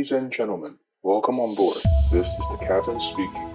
[0.00, 1.79] Ladies and gentlemen, welcome on board.
[2.13, 3.47] This is the captain speaking.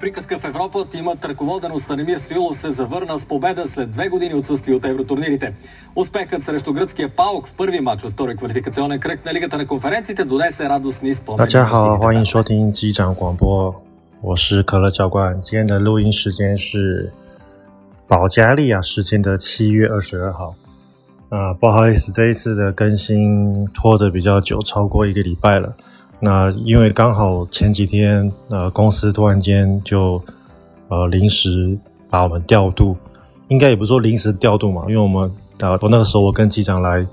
[0.00, 4.34] Приказка в Европа тимът ръководен от Станемир Стоилов се завърна с победа след две години
[4.34, 5.54] отсъствие от евротурнирите.
[5.96, 10.24] Успехът срещу гръцкия Паук в първи матч от втори квалификационен кръг на Лигата на конференциите
[10.24, 11.38] донесе радостни спомени.
[11.38, 13.74] 大家好，欢迎收听机长广播，
[14.22, 15.40] 我是可乐教官。
[15.40, 17.12] 今天的录音时间是
[18.06, 20.54] 保加利亚时间的七月二十二号。
[21.30, 25.74] 啊，不好意思，这一次的更新拖得比较久，超过一个礼拜了。
[26.20, 30.22] 那因为刚好前几天，呃，公司突然间就，
[30.88, 31.76] 呃，临时
[32.08, 32.96] 把我们调度，
[33.48, 37.04] 应该也不说临时调度嘛，因为我们，呃，我那个时候我跟机长来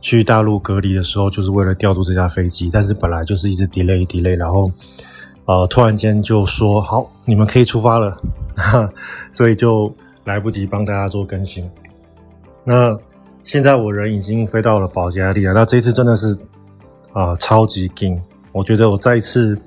[0.00, 4.72] 去大陆隔离的时候，就是为了调度这架飞机，但是本来就是一直 delay delay，然后，
[5.44, 8.16] 呃，突然间就说好，你们可以出发了，
[8.56, 8.90] 哈，
[9.30, 9.94] 所以就
[10.28, 11.68] 来不及帮大家做更新。
[12.62, 12.96] 那
[13.42, 16.36] 现在我人已经飞到了保加利亚，那这次真的是，
[17.14, 18.20] 啊、超级紧。
[18.52, 19.58] 我觉得我再一次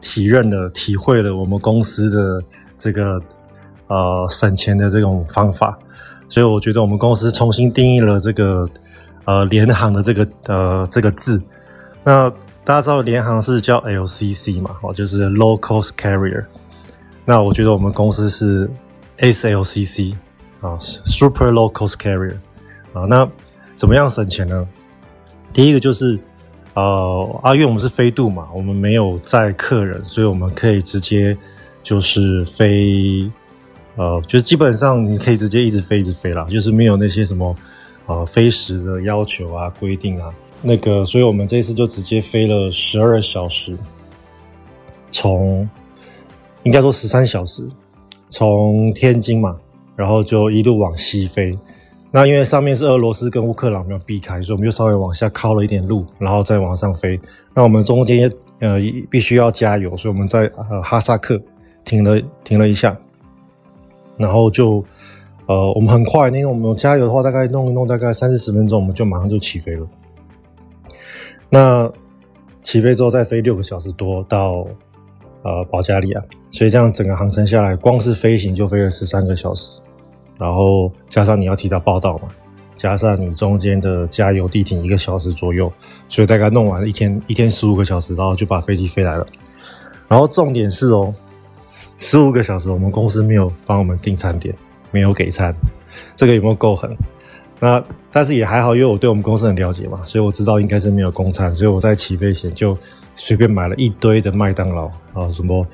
[0.00, 2.42] 体认了、体会了我们公司的
[2.78, 3.20] 这个
[3.88, 5.76] 呃省钱的这种方法，
[6.28, 8.68] 所以我觉得我们公司重新定义了这个
[9.24, 11.42] 呃联航的这个呃这个字。
[12.04, 12.30] 那
[12.62, 14.76] 大家知道联航是叫 LCC 嘛？
[14.82, 16.44] 哦，就是 Low Cost Carrier。
[17.24, 18.70] 那我觉得我们公司是
[19.18, 20.14] SLCC
[20.60, 22.36] 啊，Super Low Cost Carrier
[22.92, 23.04] 啊。
[23.08, 23.28] 那
[23.76, 24.66] 怎么样省钱呢？
[25.52, 26.18] 第一个就是。
[26.76, 31.38] 呃，啊，月我们是飞度嘛，我们没有载客人，所以我们可以直接
[31.84, 33.30] 就是飞，
[33.94, 37.54] 呃，就是基本上你可以直接一直飞一直飞啦，就是没有那些什么
[38.06, 43.78] 呃飞时的要求啊、规定啊，那个，所以我们这次就直接飞了十二小时，
[45.12, 45.68] 从
[46.64, 47.64] 应该说十三小时，
[48.34, 49.56] 从天津嘛，
[49.94, 51.52] 然后就一路往西飞。
[52.10, 57.18] 那因为上面是俄罗斯跟乌克兰没有避开，所以我们就稍微往下靠了一点路，然后再往上飞。
[57.54, 58.28] 那我们中间
[58.58, 61.40] 呃必须要加油，所以我们在呃哈萨克
[61.84, 62.96] 停了停了一下，
[64.16, 64.84] 然后就
[65.46, 69.86] 呃我们很快，因为我们加油的话，大概弄一弄大概三四十分钟，我们就马上就起飞了。
[71.48, 71.88] 那
[72.64, 74.66] 起飞之后再飞六个小时多到
[75.44, 79.80] 呃保加利亚，所以这样整个航程下来，光是飞行就飞了十三个小时。
[80.36, 82.28] 然后加上你要提早报到嘛，
[82.74, 85.72] 加上你中间的加油地停一个小时左右，
[86.08, 89.24] 所以大概弄完一天一天十五个小时，然后就把飞机飞来了。
[90.08, 91.14] 然后重点是哦，
[91.98, 94.52] 十五个小时我们公司没有帮我们订餐点，
[94.90, 95.54] 没有给餐，
[96.16, 96.90] 这个有没有够狠？
[97.60, 102.76] 那但是也还好，因为我对我们公司很了解嘛，所以我知道应该是没有公餐，所以我在起飞前就
[103.16, 105.66] 随便买了一堆的麦当劳啊什么。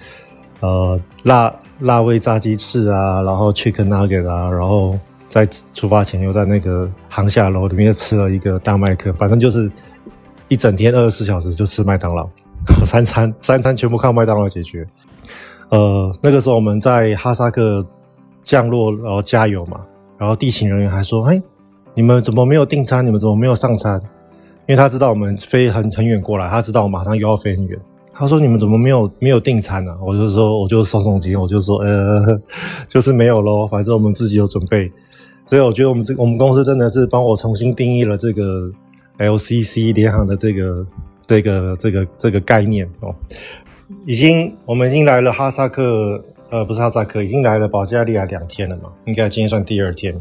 [0.61, 4.95] 呃，辣辣味炸鸡翅啊，然后 chicken nugget 啊，然后
[5.27, 9.73] 在出发前又在那个航下楼里面吃了一个大麦克，反正就是
[10.49, 12.29] 一整天二十四小时就吃麦当劳，
[12.85, 14.87] 三 餐三餐全部靠麦当劳解决。
[15.71, 17.83] 呃，那个时候我们在哈萨克
[18.43, 19.81] 降落，然后加油嘛，
[20.19, 21.43] 然后地勤人员还说：“哎，
[22.00, 23.05] 你们怎么没有订餐？
[23.05, 24.00] 你们怎么没有上餐？”
[24.66, 27.78] 因为他知道我们飞很很远过来，他知道我马上又要飞很远。
[28.15, 32.41] 他说：“你们怎么没有没有订餐呢、啊？”我就说：“我就耸耸肩，我就说，呃，
[32.88, 34.91] 就是没有咯，反正我们自己有准备。”
[35.47, 38.71] 所以我觉得我们这我们公司真的是帮我重新定义了这个
[39.19, 40.87] LCC 联航的这个
[41.27, 43.15] 这个这个这个概念哦。
[44.06, 50.15] 已经我们已经来了哈萨克，呃，不是哈萨克，已经来了保加利亚两天了嘛，应该今天算第二天。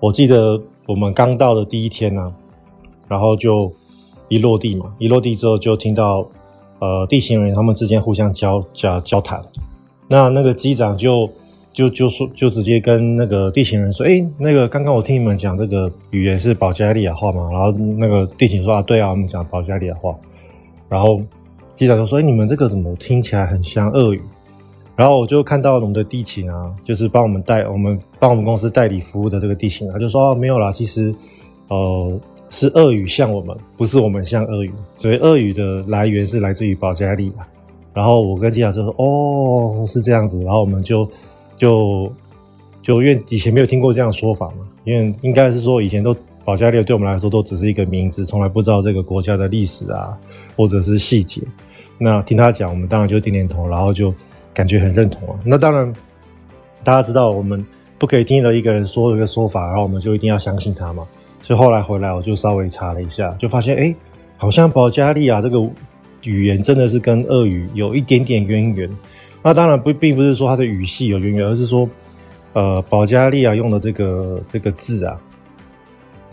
[0.00, 2.32] 我记得我们刚到的第一天呢、啊，
[3.08, 3.72] 然后就
[4.28, 6.26] 一落地嘛，一落地之后就听到。
[6.78, 9.42] 呃，地勤人员他们之间互相交交交谈，
[10.08, 11.26] 那那个机长就
[11.72, 20.14] 就就说，就直接跟那个地勤人说：“哎，那个刚刚我听你们讲这个语言是保加利亚话嘛？”然后那个地勤说：“啊，对啊，我们讲保加利亚话。”
[20.86, 21.18] 然后
[21.74, 24.20] 机长就说：“哎，你们这个怎么听起来很像俄语？”
[24.96, 31.14] 然后我就看到我们的地勤啊，就是帮我们代我们帮我们公司代理服务的这个地勤，他就说：“哦，没有啦，其实
[31.68, 37.46] 呃。”是鳄鱼像我们，不是我们像鳄鱼，所以鳄鱼的来源是来自于保加利亚。
[37.92, 41.06] 然后我跟机长说：“哦，是这样子。”然后我们就
[41.56, 42.10] 就
[42.80, 50.16] 就因为以前没有听过这样的说法嘛，因为应该是说以前都保加利亚对我们来说都只是一个名字，从来不知道这个国家的历史啊，
[50.56, 51.42] 或者是细节。
[51.98, 54.14] 那听他讲，我们当然就点点头，然后就
[54.56, 55.38] 感觉很认同啊。
[55.44, 55.92] 那当然，
[56.82, 57.62] 大家知道我们
[57.98, 61.06] 不可以听了一个人说一个说法，然后我们就一定要相信他嘛。
[61.42, 63.94] 所以后来回来，我就稍微查了一下，就发现，哎，
[64.38, 65.58] 好像保加利亚这个
[66.22, 68.90] 语言真的是跟俄语有一点点渊源。
[69.42, 71.86] 那当然不，并不是说它的语系有渊源，而是说，
[72.54, 75.20] 呃，保加利亚用的这个这个字啊，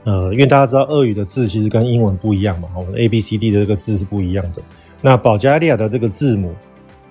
[0.05, 4.61] 呃，因为大家知道俄语的字其实跟英文不一样嘛，我们 A B C D 的这个字是不一样的。
[5.01, 6.53] 那保加利亚的这个字母，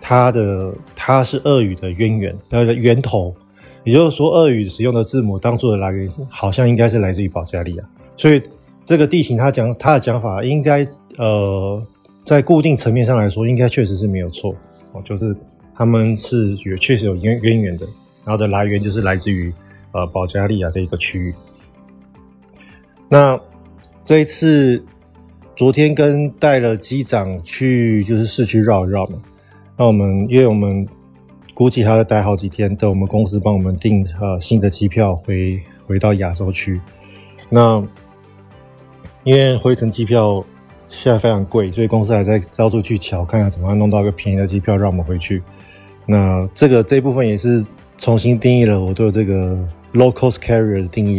[0.04, 3.32] 它的它是俄语的渊源，它的源头，
[3.84, 7.84] 也就是说，俄语使用的字母当初的来源好像应该是来自于保加利亚，
[8.16, 8.42] 所以
[8.84, 10.84] 这个地形他讲他的讲法应该
[11.16, 11.80] 呃，
[12.24, 14.52] 在固定层面上来说，应该确实是没有错
[14.92, 15.34] 哦，就是
[15.72, 17.86] 他们是有确实有渊渊源的。
[18.24, 19.52] 然后的来源就是来自于
[19.92, 21.34] 呃保加利亚这一个区域。
[23.08, 23.38] 那
[24.04, 24.82] 这一次
[25.56, 29.20] 昨天跟带了机长去就是市区绕一绕嘛。
[29.82, 30.86] 那我们因为我们
[31.54, 36.80] 估计还要待好几天，等我们公司帮我们订呃新的机票回回到亚洲区。
[37.48, 37.82] 那
[39.24, 40.44] 因为回程机票
[40.88, 45.42] 现在非常贵，所以公司还在到处去瞧，看看怎么样弄到一个便宜的机票让我们回去。
[46.06, 47.66] 那这个这一部分也是。
[47.98, 49.56] 重新定义了我对这个
[49.92, 51.18] low cost carrier 的定义，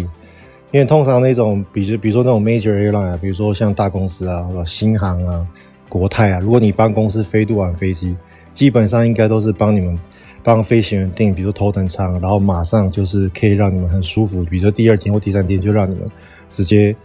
[0.72, 5.48] 因为通常那种，比如比如说那种 major airline 啊，比如说像大公司啊，新航啊、
[5.88, 8.18] 国泰啊，如果你帮公司飞多晚飞机，
[8.54, 10.00] 基本上应该都是帮你们
[10.44, 16.10] 帮飞行员订，比如头等舱，然后马上就是可以让你们很舒服，比如说第二天或第三天就让你们
[16.52, 16.96] 直接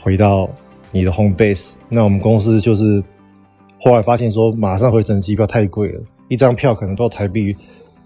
[0.00, 0.48] 回到
[0.90, 1.74] 你的 home base。
[1.88, 3.02] 那我们公司就是
[3.80, 7.54] 后来发现说，马上回程机票太贵了，一张票可能都要台币。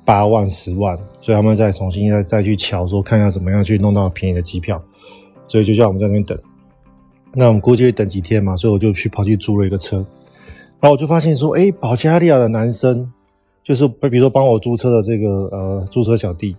[0.03, 4.83] 八万、十万，所以他们再重新再再去瞧，说看一下怎么样去弄到便宜的机票，
[5.47, 6.37] 所以就叫我们在那边等。
[7.33, 10.05] 那我们估计会等几天嘛，所以我就去跑去租了一个车，
[10.81, 13.12] 然后我就发现说，哎，保加利亚的男生，
[13.62, 16.56] 就是比如说帮我租车的这个呃租车小弟，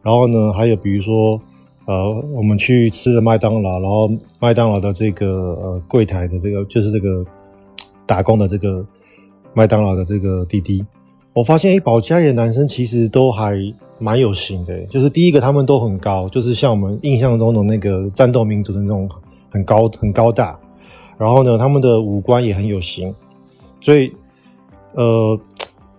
[0.00, 1.40] 然后呢，还有比如说
[1.86, 5.26] 呃我们去吃的麦当劳，然后麦当劳的这个
[5.60, 7.24] 呃柜台的这个就是这个
[8.06, 8.86] 打工的这个
[9.54, 10.84] 麦当劳的这个滴滴。
[11.32, 13.58] 我发现，哎，保加利亚男生其实都还
[13.98, 14.78] 蛮有型的。
[14.86, 19.10] 就是第一个，他们都很高，就是像我们印象中的那个战斗民族的那种
[19.50, 20.56] 很高、很高大。
[21.18, 23.12] 然后呢，他们的五官也很有型。
[23.84, 24.10] 所以，
[24.94, 25.38] 呃，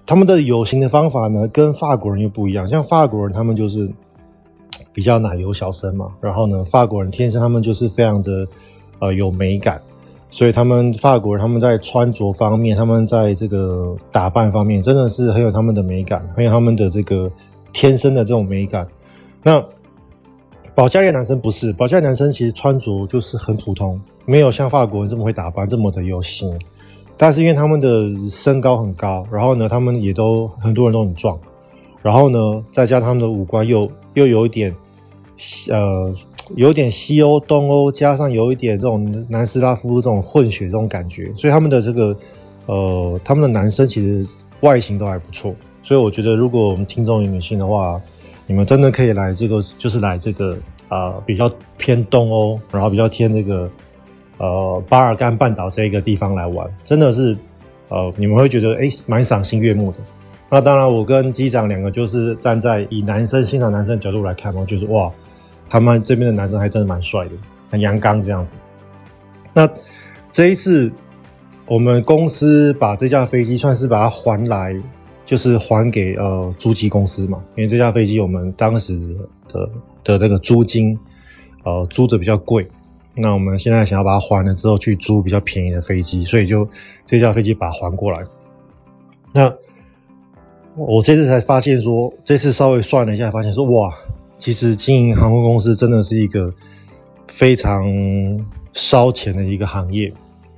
[0.08, 2.66] 他们的有型的方法呢，跟法国人又不一样。
[2.66, 3.88] 像法国人，他们就是
[4.92, 6.12] 比较奶油小生嘛。
[6.20, 8.48] 然后呢，法国人天生他们就是非常的
[8.98, 9.80] 呃有美感。
[10.32, 17.32] 所以他们法国人，他们在穿着方面，他们在这个打扮方面，真的是很有他们的美感，很有他们的这个
[17.72, 18.88] 天生的这种美感。
[19.44, 19.64] 那
[20.74, 26.58] 保加利亚男生不是，保加利亚男生其实穿着就是很普通，没有像法国人这么会打扮，这么的有型。
[27.18, 31.38] 但是因为他们的身高很高，然后呢，他们也都很多人都很壮，
[32.02, 34.76] 然后呢，再加他们的五官又又有一点。
[35.70, 36.14] 呃，
[36.56, 42.16] 有点西欧、东欧，加上有一点这种南斯拉夫这种混血这种感觉，所以他们的这个
[42.68, 44.26] 呃，他们的男生其实
[44.62, 45.54] 外形都还不错。
[45.84, 48.02] 所以我觉得，如果我们听众有女性的话，
[48.48, 50.54] 你们真的可以来这个，就是来这个
[50.88, 53.70] 啊、呃，比较偏东欧，然后比较偏这个
[54.38, 57.38] 呃巴尔干半岛这一个地方来玩，真的是
[57.90, 59.98] 呃，你们会觉得哎，蛮赏心悦目的。
[60.50, 65.12] 那当然，我跟机长两个就是站在以男生欣赏男生的角度来看，嘛就是哇。
[65.68, 67.32] 他们这边的男生还真的蛮帅的，
[67.72, 68.56] 很阳刚这样子。
[69.52, 69.68] 那
[70.32, 70.92] 这一次，
[71.66, 74.80] 我们公司把这架飞机算是把它还来，
[75.26, 77.44] 就是还给呃租机公司嘛。
[77.56, 78.96] 因为这架飞机我们当时
[79.48, 79.68] 的
[80.04, 80.96] 的那个租金，
[81.64, 82.68] 呃租的比较贵。
[83.16, 86.68] 那我们现在想要把它还了之后，去租比较便宜的飞机，所以就
[87.06, 88.20] 这架飞机把它还过来。
[89.34, 89.54] 那
[90.76, 93.94] 我这次才发现说，这次稍微算了一下，发现说哇。
[94.38, 96.54] 其实经营航空公司真的是一个
[97.26, 97.88] 非常
[98.74, 100.12] 烧钱的一个行业。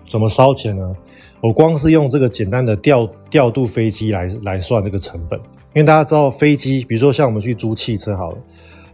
[0.03, 0.95] 怎么烧钱呢？
[1.41, 5.39] 我光是用这个简单的调调度飞机来来算这个成本，
[5.75, 8.37] 因为大家知道飞机，比如说像我们去租汽车好了，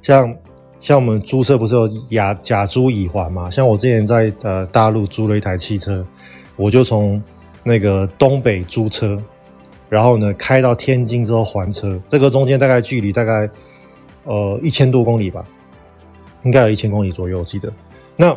[0.02, 0.36] 像
[0.84, 3.50] 像我们租车不是有甲甲租乙还嘛？
[3.50, 6.06] 像我之前在呃大陆租了一台汽车，
[6.56, 7.20] 我就从
[7.64, 9.18] 那个东北租车，
[9.90, 13.50] 然后呢开到天津之后还车，这个中间大概距离大概。
[14.26, 15.44] 呃，一千多公里吧，
[16.44, 17.70] 应该有一千公里左右，我记得。
[18.16, 18.34] 那，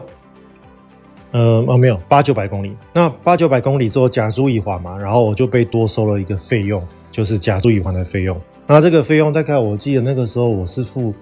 [1.30, 2.74] 呃，哦，没有，八九百公里。
[2.92, 8.36] 那八九百公里之后，假租乙还嘛，然后我就被多收了一个费用，就是假租乙还的费用。
[8.66, 11.14] 那这个费用大概我记得那个时候我是付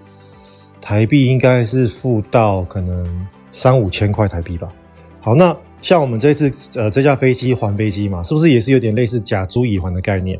[0.87, 4.71] 台币，应该是付到可能三五千块台币吧。
[5.19, 10.39] 好，那像我们这次呃这架飞机还飞机嘛，是不是也是有点类似假租以还的概念？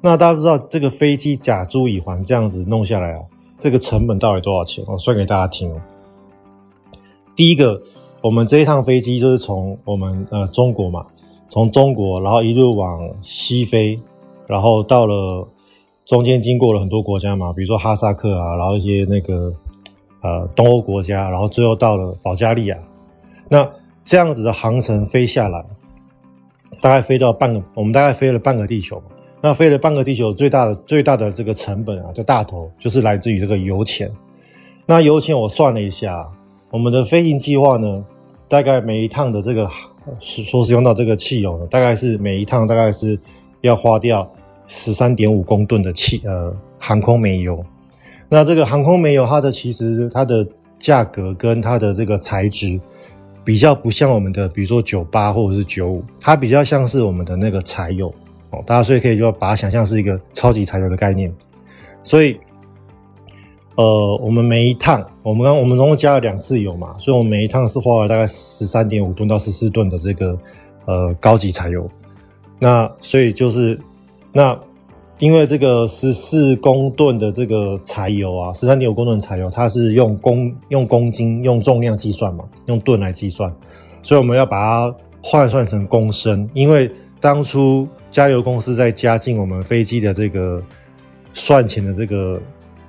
[0.00, 3.20] 那大家知道这个飞机假租以还这样子弄下来啊？
[3.58, 4.84] 这个成本到底多少钱？
[4.86, 5.80] 我算给大家听哦。
[7.34, 7.82] 第一个，
[8.22, 11.04] 我们这一趟飞机就是从我们呃中国嘛，
[11.48, 14.00] 从中国然后一路往西飞，
[14.46, 15.48] 然后到了
[16.04, 19.52] 中间经过了很多国家嘛，比如说哈萨克啊，然后一些那个
[20.22, 22.78] 呃东欧国家，然后最后到了保加利亚。
[23.48, 23.68] 那
[24.04, 25.64] 这样子的航程飞下来，
[26.80, 29.02] 大概飞到半个，我们大概飞了半个地球。
[29.42, 34.10] 那飞了半个地球，最大的最大的这个成本啊，这大头就是来自于这个油钱。
[34.84, 36.28] 那油钱我算了一下，
[36.70, 38.04] 我们的飞行计划呢，
[38.48, 39.66] 大概每一趟的这个
[40.18, 43.18] 所使用到这个汽油呢，大概是每一趟大概是
[43.62, 44.30] 要花掉
[44.66, 47.64] 十三点五公吨的汽呃航空煤油。
[48.30, 50.46] 那这个航空煤油它的其实它的
[50.78, 52.80] 价格跟它的这个材质
[53.44, 58.10] 比较不像我们的，比如说九八或者是九五，它比较像是我们的那个柴油。
[58.52, 61.32] 哦，大家所以可以就把它想象是一个超级柴油的概念，
[62.02, 62.36] 所以，
[63.76, 70.36] 呃，我们每一趟，我们刚我们总共加了两次油嘛，所以我们每一趟是花了大概十三点五吨到十四吨的这个
[70.84, 71.88] 呃高级柴油，
[72.58, 73.80] 那所以就是
[74.32, 74.58] 那
[75.20, 83.54] 因为这个十四公吨的这个柴油啊，十三点五公吨柴油，它是用公用公斤用重量计算嘛，用吨来计算，
[84.02, 87.86] 所以我们要把它换算成公升，因为当初。
[88.10, 90.60] 加油公司在加进我们飞机的这个
[91.32, 92.40] 算钱的这个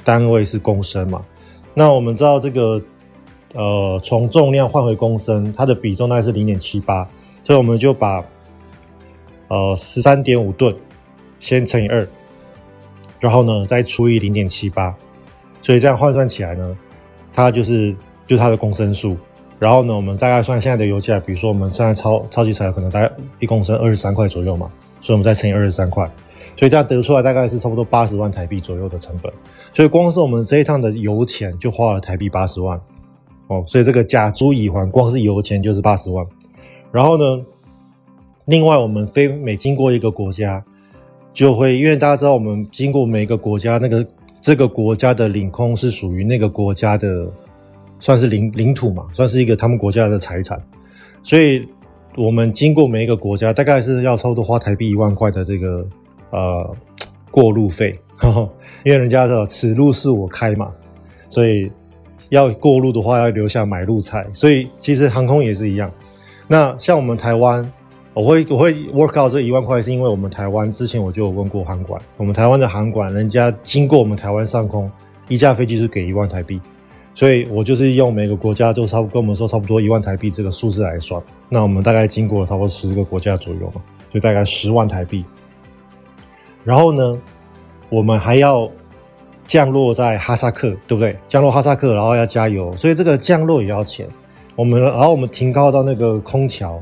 [0.04, 1.24] 单位是公升嘛？
[1.76, 2.82] 那我们知道这个
[3.54, 7.08] 呃，从重量换回公升，它的比重大概是零点七八，
[7.44, 8.26] 所以我们就把
[9.48, 10.76] 呃十三点五吨
[11.40, 12.08] 先乘以二，
[13.22, 14.94] 然后呢再除以零点七八，
[15.62, 16.78] 所以这样换算起来呢，
[17.32, 17.96] 它就是
[18.28, 19.16] 就是它的公升数。
[19.58, 23.10] 然后呢，我们大概算现在的油价，比如说我们现在超超级柴油可能大概
[23.40, 24.70] 一公升二十三块左右嘛。
[25.04, 26.08] 所以我们再乘以二十三块，
[26.56, 29.34] 所以这样得出来大概是差不多八十万台币左右的成本。
[29.74, 32.80] 所以光是我们这一趟的油钱就花了台币八十万
[33.48, 33.64] 哦。
[33.66, 36.24] 所以这个甲租乙还，光是油钱就是八十万。
[36.92, 37.44] 然后呢，
[38.46, 40.64] 另外我们飞每经过一个国家，
[41.34, 44.06] 就会因为大家知道我们经过每一个国家，那个
[44.42, 47.28] 这个国家的领空是属于那个国家的，
[48.00, 50.62] 算是领领土嘛，算是一个他们国家的财产，
[51.24, 51.68] 所以。
[52.18, 55.88] 我们经过每一个国家，大概是要差不多花台币一万块的这个
[56.32, 56.76] 呃
[57.32, 58.50] 过路费，呵呵，
[58.84, 60.74] 因为人家的此路是我开嘛，
[61.30, 61.72] 所以
[62.32, 65.90] 要过路的话要留下买路财，所以其实航空也是一样。
[66.50, 67.64] 那像我们台湾，
[68.14, 74.92] 我会我会 work out 这一万块，是因为我们台湾之前我就有问过航管，我们台湾的航管，人家经过我们台湾上空，
[75.30, 76.60] 一架飞机是给一万台币。
[77.14, 83.82] 所以我就是用每个国家都差不多跟我们说差不多一万台币这个数字来算，那我们大概经过了差不多十个国家左右嘛，
[84.14, 85.26] 就大概十万台币。
[86.64, 87.18] 然后呢，
[87.90, 88.70] 我们还要
[89.46, 91.18] 降落在哈萨克，对不对？
[91.28, 94.08] 降落哈萨克，然后要加油，所以这个降落也要钱。
[94.56, 96.80] 我们然后我们停靠到那个空桥，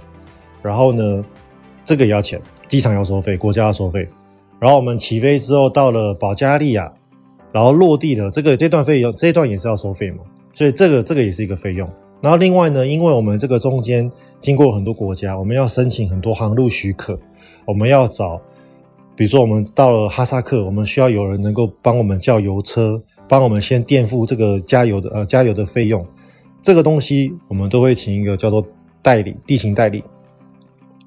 [0.62, 1.24] 然后呢，
[1.84, 4.08] 这个也要钱，机场要收费，国家要收费。
[4.60, 6.92] 然后我们起飞之后到了保加利亚。
[7.51, 10.18] 然后落地的这个这段费用，这段也是要收费嘛，
[10.54, 11.89] 所以这个这个也是一个费用。
[12.22, 14.08] 然后另外呢，因为我们这个中间
[14.39, 17.20] 经过很多国家，我们要申请很多航路许可，
[17.66, 18.39] 我们要找，
[19.16, 26.06] 比如说我们到了哈萨克，我们需要有人能够帮我们叫油车，帮我们先垫付这个加油的呃加油的费用，
[26.62, 28.63] 这个东西我们都会请一个叫做
[29.01, 30.04] 代理地勤代理，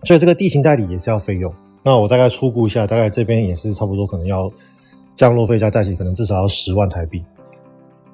[0.05, 1.53] 所以这个地形代理也是要费用。
[1.83, 4.51] 那我大概初估一下，大概这边也是差不多可能要。
[5.15, 7.23] 降落费加代理可能至少要十万台币，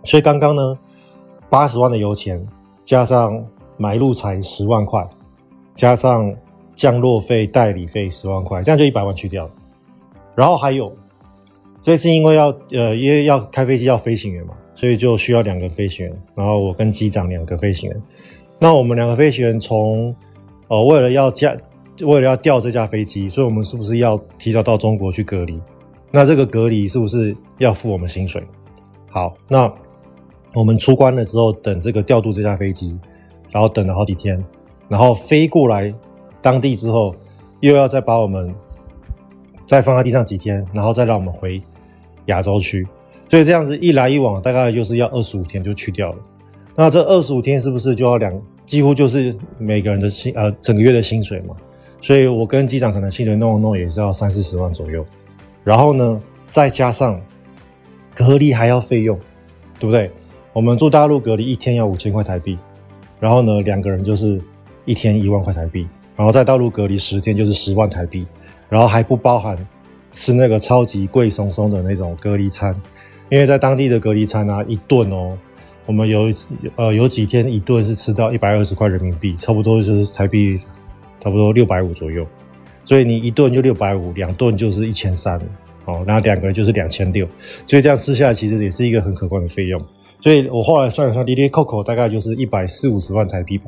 [0.03, 0.77] 所以刚刚呢，
[1.49, 2.45] 八十万的油钱
[2.83, 3.41] 加上
[3.77, 5.09] 买路财十万块，
[5.77, 6.35] 加上
[6.75, 9.51] 降落费、代理费十万块，这样就一百万去掉了。
[10.35, 10.93] 然后还有，
[11.81, 18.03] 这次因为要呃因为要开飞机要飞行员嘛，所以就需要两个飞行员，然后我跟机长两个飞行员。
[18.59, 20.13] 那我们两个飞行员从
[20.67, 21.57] 呃为了要加
[22.03, 25.61] 为了要调这架飞机，所以我们是不是要提早到中国去隔离？
[26.11, 28.43] 那这个隔离是不是要付我们薪水？
[29.11, 29.73] 好，那
[30.55, 32.99] 我们出关了之后，等这个调度这架飞机，
[33.51, 34.43] 然后等了好几天，
[34.89, 35.93] 然后飞过来
[36.41, 37.15] 当地之后，
[37.61, 38.55] 又要再把我们
[39.67, 41.61] 再放在地上几天，然后再让我们回
[42.27, 42.87] 亚洲去。
[43.29, 46.19] 所以这样子一来一往，大概就是要二十五天就去掉了。
[46.75, 48.33] 那这二十五天是不是就要两，
[48.65, 51.55] 几乎就是每个人的薪呃整个月的薪水嘛？
[52.01, 55.05] 所以我跟机长可能薪水弄一弄也是要三四十万左右。
[55.65, 57.21] 然后呢，再加上
[58.15, 59.19] 隔离还要费用，
[59.79, 60.11] 对不对？
[60.53, 62.59] 我们住大陆隔离一天要五千块台币，
[63.21, 64.41] 然后呢，两个人就是
[64.85, 65.87] 一天一万块台币，
[66.17, 68.27] 然后在大陆隔离十天就是十万台币，
[68.69, 69.57] 然后还不包含
[70.13, 72.75] 吃那个超级贵松松的那种隔离餐，
[73.29, 75.37] 因为在当地的隔离餐啊，一顿哦，
[75.85, 76.33] 我们有
[76.77, 80.59] 呃有几天一顿是吃到一百二十块人民币，差不多就是台币
[81.21, 82.27] 差不多六百五左右。
[82.85, 85.39] 所以你一顿就六百五，两顿就是一千三，
[85.85, 87.27] 哦，然后两个人就是两千六，
[87.67, 89.79] 所以这样吃下来其实也是一个很可观的费用。
[90.21, 93.67] 所以我后来算一算，哩哩扣扣大概就是一百四五十万台币吧。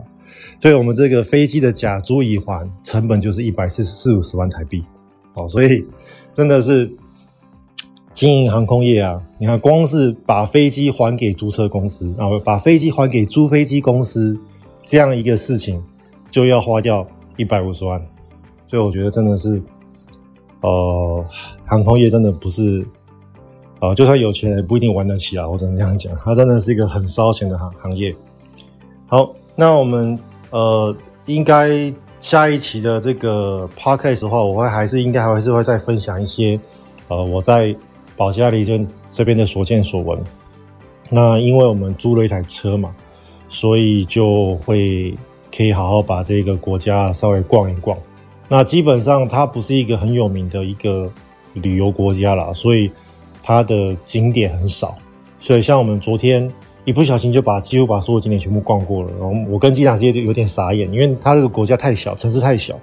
[0.59, 4.83] 所以我们这个飞机的甲租乙还成本就是一百四四五十万台币。
[5.35, 5.85] 哦，所以
[6.33, 6.91] 真的是
[8.13, 14.37] 经营航空业啊，你看光是把飞机还给租车公司，然后把飞机还给租飞机公司
[14.85, 15.83] 这样一个事情，
[16.31, 17.07] 就要花掉
[17.41, 18.01] 一百五十万。
[18.67, 19.61] 所以我觉得真的是，
[20.61, 21.25] 呃，
[21.65, 22.87] 航空业真的不是。
[23.81, 25.49] 啊、呃，就算有钱也不一定玩得起啊！
[25.49, 28.15] 我只能这样讲，它真的是一个很烧钱的行行业。
[29.07, 30.19] 好，那我们
[30.51, 30.95] 呃，
[31.25, 36.61] 应该下一期的这个 podcast 的话，我会还是应该还是会再分享一些
[37.09, 37.75] 呃，我在
[38.19, 40.23] 保加利亚这边的所见所闻。
[41.09, 42.95] 那因为我们租了一台车嘛，
[43.49, 45.17] 所以就会
[45.55, 47.97] 可以好好把这个国家稍微逛一逛。
[48.49, 51.11] 那基本上它不是一个很有名的一个
[51.55, 52.91] 旅游国家啦，所以。
[53.43, 54.95] 它的景点很少，
[55.39, 56.49] 所以像我们昨天
[56.85, 59.11] 一不小心就把几乎把所有景点全部逛过了。
[59.19, 62.79] 然后我跟机长直接有点傻眼，因为它这个国家太小，城市太小。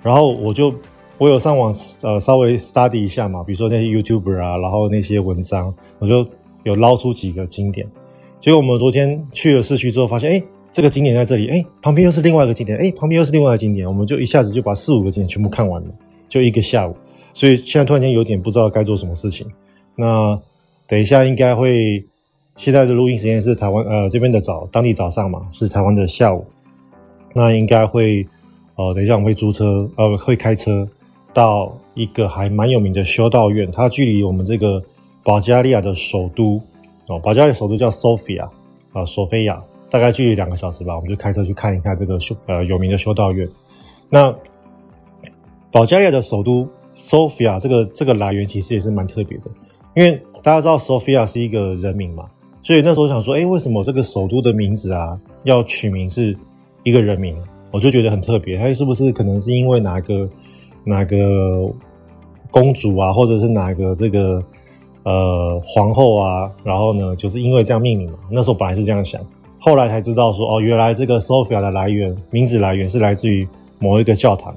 [0.00, 0.72] 然后我就
[1.18, 6.24] 我有上网呃稍微 study 一下嘛，比如说那些 YouTuber 啊，然后那些文章，我就
[6.62, 7.84] 有捞出几个景点。
[8.38, 15.88] 结果我们昨天去了市区之后，发现哎，这个景点在这里，哎，旁边又是另外一个景点，哎，旁边又是另外一个景点，我们就一下子就把四五个景点全部看完了，
[16.28, 16.94] 就一个下午。
[17.32, 19.46] 所以现在突然间有点不知道该做什么事情。
[19.94, 20.38] 那
[20.86, 22.04] 等一下应该会，
[22.56, 26.44] 现在的录音时间是台湾呃这边的早，当地早上嘛，是台湾的下午。
[27.34, 28.26] 那应该会，
[28.76, 30.88] 呃，等一下我们会租车，呃，会开车
[31.32, 34.82] 到一个还蛮有名的修道院，它距离我们这个
[35.22, 36.60] 保加利亚的首都
[37.08, 38.48] 哦，保加利亚首都叫 Sofia
[38.92, 43.48] 啊，索菲亚，大概距离两个小时吧，我们就开车去看一看这个修呃有名的修道院。
[44.10, 44.34] 那
[45.70, 49.44] 保加利亚的首都 Sofia 这个这个来源其实也是蛮特别的。
[49.94, 52.26] 因为大家知道 Sophia 是一个人名嘛，
[52.62, 56.36] 所以那时候想说，哎，为什么这个首都的名字啊要取名是
[56.84, 57.36] 一个人名？
[57.70, 58.56] 我就觉得很特别。
[58.56, 60.28] 它是不是可能是因为哪个
[60.84, 61.70] 哪个
[62.50, 64.42] 公主啊，或者是哪个这个
[65.02, 66.50] 呃皇后啊？
[66.62, 68.18] 然后呢，就是因为这样命名嘛。
[68.30, 69.20] 那时候本来是这样想，
[69.58, 73.46] 后来才知道说，哦，原来这个 Sophia 的来源，名字来源是来自于
[73.78, 74.54] 某一个教堂。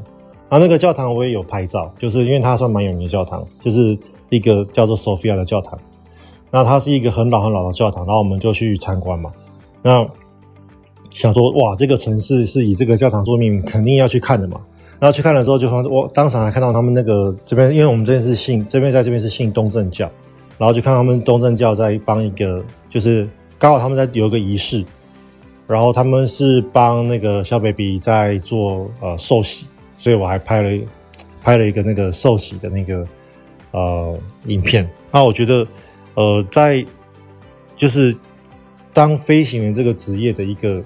[0.49, 3.97] 然后那个教堂我也有拍照，就是因为它算蛮有名的教堂，就是。
[4.31, 5.77] 一个叫做 Sophia 的教堂，
[6.51, 9.29] 那它是一个很老很老的教堂，然后我们就去参观嘛。
[9.81, 10.07] 那
[11.09, 14.57] 想说，哇，这个城市是以这个教堂做命名，肯定要去看的嘛。
[15.01, 20.09] 然后去看了之后，就我当场还看到他们那个这边，因为我们这边是信，这边在这边是信东正教，
[20.57, 23.27] 然后就看他们东正教在帮一个，就是
[23.61, 24.83] 刚好他们在有一个仪式，
[25.67, 29.67] 然后他们是帮那个小 baby 在做呃寿喜，
[29.99, 30.83] 所以我还拍了
[31.43, 33.07] 拍了一个那个寿喜的那个。
[33.73, 34.85] 呃，影片。
[35.13, 35.65] 那我觉得，
[36.15, 36.85] 呃，在
[37.77, 38.13] 就是
[38.91, 40.83] 当飞行员这个职业的一个，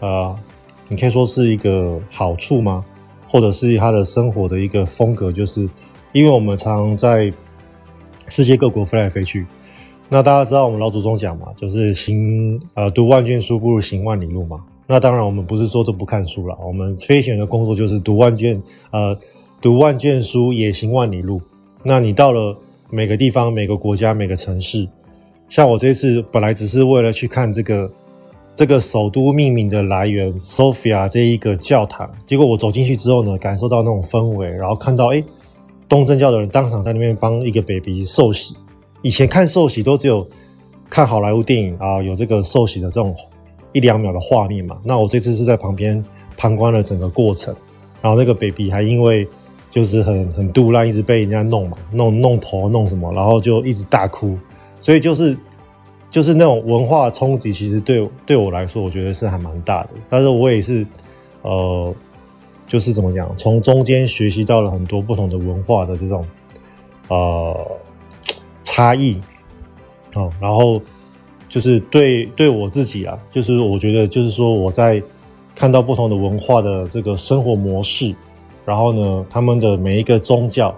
[0.00, 0.38] 呃，
[0.86, 2.84] 你可以说是一个好处吗？
[3.26, 5.66] 或者是他的生活的一个风格，就是
[6.12, 7.32] 因为我们常在
[8.28, 9.46] 世界各国飞来飞去。
[10.10, 14.58] 那大家知道我们老祖宗讲嘛，就是行呃读万卷书不如行万里路嘛。
[14.86, 19.14] 那当然我们不是说都不看书了，我们飞行员的工作就是读万卷呃
[19.60, 21.38] 读万卷书也行万里路。
[21.84, 22.56] 那你到了
[22.88, 24.88] 每个地方、每个国家、每个城市，
[25.46, 27.90] 像我这次本来只是为了去看这个
[28.54, 35.22] 这个首都命名的来源 ——Sophia 这一个教堂，结果我走进去之后呢，感受到那种氛围，然后看到诶
[35.86, 38.56] 东正教的人当场在那边帮一个 baby 受洗。
[39.02, 40.26] 以前看受喜都只有
[40.90, 43.14] 看好莱坞电影啊，有这个受喜的这种
[43.72, 44.78] 一两秒的画面嘛。
[44.84, 46.02] 那我这次是在旁边
[46.36, 47.54] 旁观了整个过程，
[48.00, 49.28] 然后那个 baby 还因为。
[49.70, 54.34] 就是很很肚烂，一直被人家弄嘛，弄弄头弄什么，然后就一直大哭，
[54.80, 55.36] 所以就是
[56.08, 59.90] 就是那种文化冲击，其实对对我来说，我觉得是还蛮大的。
[60.08, 60.86] 但是我也是，
[61.42, 61.94] 呃，
[62.66, 66.24] 就是怎么讲，从中间学习到了很多不同的文化的这种
[67.08, 67.70] 呃
[68.78, 69.16] 差异，
[70.14, 70.80] 哦，然后
[71.48, 75.02] 就是对对我自己啊，就是我觉得就是说我在
[75.52, 78.14] 看到不同的文化的这个生活模式。
[78.64, 80.72] 然后呢，他们的每一个宗教，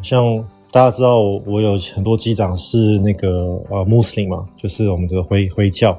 [0.00, 5.94] 像大家知道，我有很多机长是那个呃穆斯林嘛，就是我们的回回教。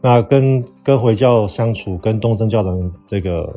[0.00, 2.76] 那跟跟回教相处，跟东正教的
[3.06, 3.54] 这个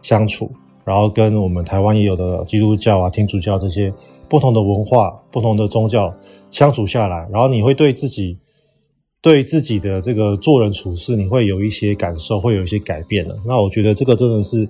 [0.00, 0.48] 相处，
[0.84, 3.92] 然后跟我们台湾也有的基督教啊、天主教这些
[4.32, 6.10] 不同的文化、不同的宗教
[6.50, 8.38] 相处下来，然后你会对自己
[9.20, 13.38] 对自己的这个做人处事，你会有一些感受，会有一些改变的。
[13.44, 14.66] 那我觉得这个真的是。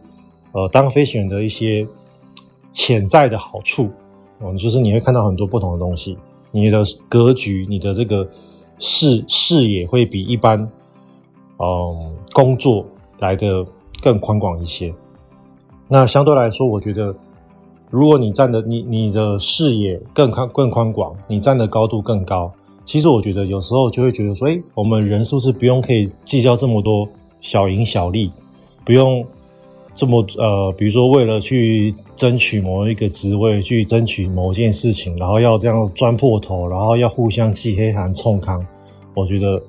[0.54, 1.82] 呃，当飞行员的一些
[2.72, 3.88] 潜在的好处，
[4.40, 6.18] 哦，就是你会看到很多不同的东西，
[6.50, 8.28] 你的格局、你的这个
[8.78, 10.60] 视视野会比一般
[11.58, 12.84] 嗯工作
[13.18, 13.64] 来的
[14.02, 14.94] 更宽广一些。
[15.88, 17.16] 那相对来说，我觉得
[17.92, 22.50] 如果你站的你你的视野更宽更宽广，你站的高度更高，
[22.86, 27.06] 其实我觉得有时候就会觉得说，哎，我们人是不是不用可以计较这么多
[27.42, 28.32] 小赢小利，
[28.84, 29.22] 不用。
[29.94, 38.64] 这么呃，比如说为了去争取某一个职位，去争取某件事情，然后要这样钻破头，然后要互相记黑函冲康，
[39.12, 39.62] 我觉得，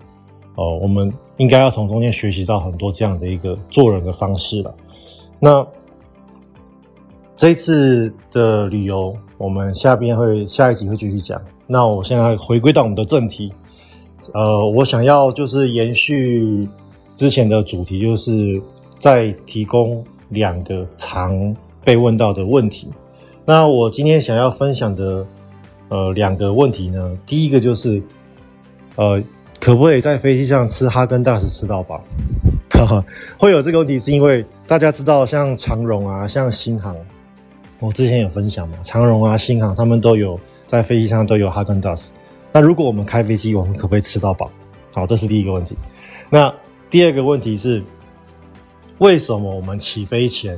[0.56, 4.74] 呃，我们应该要从中间学习到很多这样的一个做人的方式了。
[5.42, 5.68] 那
[7.36, 11.42] 这一次的旅游，我们下边会下一集会继续讲。
[11.68, 13.54] 那我现在回归到我们的正题，
[14.34, 16.68] 呃，我想要就是延续
[17.16, 18.62] 之前的主题，就是
[18.98, 20.04] 再提供。
[20.30, 22.90] 两个常被问到的问题，
[23.46, 25.24] 那我今天想要分享的
[25.90, 28.02] 呃两个问题呢，第一个就是
[28.96, 29.22] 呃
[29.60, 32.02] 可不可以在飞机上吃哈根达斯吃到饱？
[32.72, 33.06] 哈哈，
[33.38, 36.96] 会有这个问题是因为大家知道像长荣啊，像新航，
[37.86, 42.14] 我之前有分享嘛，长荣啊、新航他们都有在飞机上都有哈根达斯。
[42.52, 44.50] 那如果我们开飞机，我们可不可以吃到饱？
[44.92, 45.76] 好，这是第一个问题。
[46.30, 46.54] 那
[46.90, 47.84] 第二个问题是。
[49.00, 50.58] 为什么我们起飞前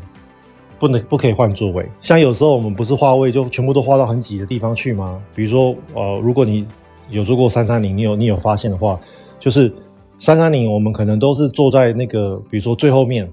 [0.77, 1.89] 不能不可以换座位？
[1.99, 5.19] 像有时候我们不是划位就全部都划到很挤的地方去吗？
[5.33, 6.67] 比如说，呃，如果你
[7.09, 8.99] 有坐过三三零，你有你有发现的话，
[9.39, 9.73] 就是
[10.19, 13.27] 三三零我们可能都是坐在那个，比如说最后面，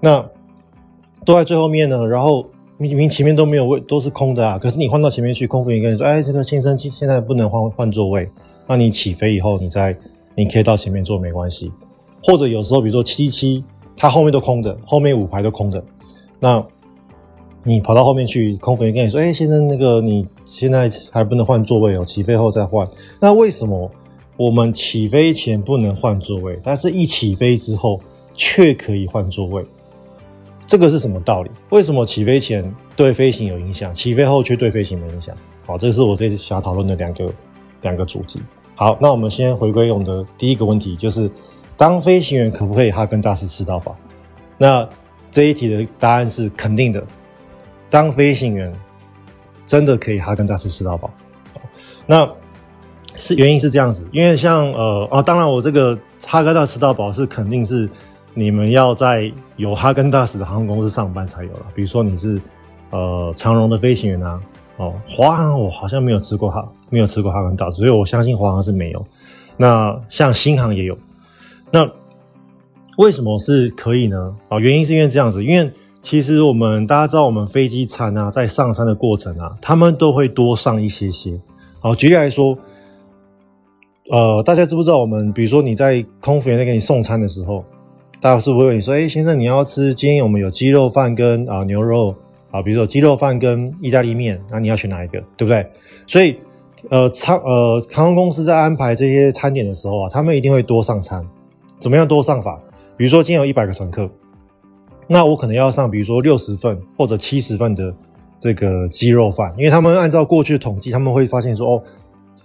[0.00, 0.24] 那
[1.24, 2.46] 坐在最后面呢，然后
[2.80, 8.28] 明明前面都没有位，都是空的啊，可是你换到前面去，空服员跟你说，哎，这个先生现现在不能换换座位，
[8.66, 9.96] 那你起飞以后，你再
[10.34, 11.70] 你可以到前面坐没关系，
[12.24, 13.62] 或者有时候比如说七七。
[14.02, 15.84] 它后面都空的，后面五排都空的。
[16.38, 16.66] 那，
[17.64, 22.88] 你跑到后面去，空服员跟你说：“哎、先生，那个你现在还不能换座位哦，起飞后再换。”
[23.20, 23.90] 那为什么
[24.38, 28.00] 我们起飞前不能换座位，但是一起飞之后
[28.32, 29.62] 却可以换座位？
[30.70, 31.50] 这个是什么道理？
[31.70, 35.34] 为什么起飞前对飞行有影响，起飞后却对飞行没影响？
[35.66, 37.28] 好，这是我这次想要讨论的两个
[37.82, 38.40] 两个主题。
[38.76, 41.28] 好，那我们先回归我们的第一个问题，就是。
[41.76, 43.96] 当飞行员可不可以哈根达斯吃到饱？
[44.58, 44.86] 那
[45.32, 47.02] 这一题的答案是肯定的。
[47.88, 48.70] 当飞行员
[49.64, 51.10] 真的可以哈根达斯吃到饱。
[52.04, 52.30] 那
[53.16, 57.88] 是原因是这样子，因为像呃啊，当然我这个哈根达斯吃到饱是肯定是
[58.40, 61.66] 你们要在有哈根达斯的航空公司上班才有了。
[61.74, 62.40] 比如说你是
[62.88, 64.40] 呃长荣的飞行员啊，
[64.78, 69.06] 哦华航我好像没有吃过哈，没有吃过哈根达斯，所以我相信华航是没有。
[69.58, 70.96] 那像新航也有。
[71.70, 71.86] 那
[72.96, 74.34] 为什么是可以呢？
[74.48, 81.38] 啊，原因是因为这样子，因为其实我们大家知道，我们飞机餐啊，在上餐的过程啊，他们都会多上一些些。
[81.78, 82.56] 好，举例来说，
[84.10, 87.64] 呃，大家知不知道我们，比如说你在空服员在给你送餐的时候，
[88.20, 89.94] 大家是不会问你说，哎，先生，你要吃？
[89.94, 92.14] 今天我们有鸡肉饭跟啊牛肉
[92.50, 95.18] 啊，比如说鸡肉饭跟意大利面，那你要选哪一个？
[95.38, 95.66] 对不对？
[96.06, 96.36] 所以，
[96.90, 101.26] 呃，餐呃航空公司在安排这些餐点的时候啊，他们一定会多上餐。
[101.78, 102.60] 怎么样多上法？
[102.94, 104.06] 比如说今天有一百个乘客，
[105.06, 107.90] 那我可能要上，比如说六十份或者七十份的
[108.38, 111.82] 这个鸡肉饭，因为他们按照过去的统计，他们会发现说，哦，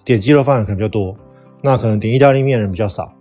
[0.06, 1.14] 点鸡肉饭可能比较多，
[1.62, 3.12] 那可能点意大利面的人比较少，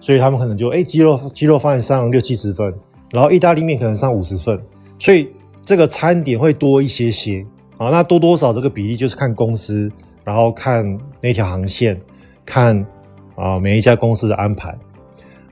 [0.00, 2.72] 所以他们可能就哎鸡肉鸡肉饭上六七十份，
[3.10, 4.60] 然后意大利面可能上五十份，
[4.98, 5.28] 所以
[5.64, 7.44] 这个餐点会多一些些
[7.76, 7.90] 啊。
[7.90, 9.90] 那多多少这个比例就是看公司，
[10.24, 12.00] 然后看那条航线，
[12.46, 12.86] 看
[13.34, 14.76] 啊每一家公司的安排。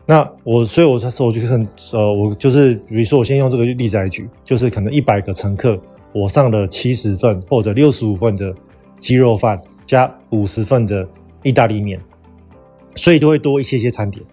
[0.08, 5.76] 那我，所以我才说，我就很，呃，我就是，比如说，我先用这个例子来举，就是可能一百个乘客，
[6.12, 8.54] 我上了七十份或者六十五份的
[9.00, 11.04] 鸡肉饭，加五十份的
[11.42, 12.00] 意大利面，
[12.94, 14.24] 所以都会多一些些餐点。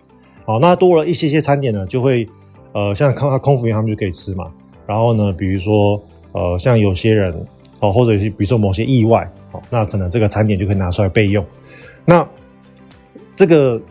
[0.46, 2.28] 好，那多了一些些餐点呢，就会，
[2.74, 4.52] 呃，像空空服员他们就可以吃嘛。
[4.86, 6.02] 然后呢，比如说，
[6.34, 7.34] 呃，像有些人，
[7.80, 11.46] 哦，或者是比如说某些意外，哦，那可能这个餐点就可以拿出来备用。
[12.04, 12.28] 那
[13.36, 13.82] 这个